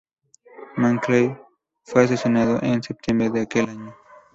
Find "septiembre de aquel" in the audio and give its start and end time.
2.81-3.69